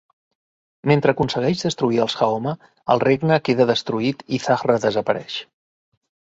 [0.91, 2.55] Mentre aconsegueix destruir els Haoma,
[2.95, 5.41] el regne queda destruït i Zahra desapareix.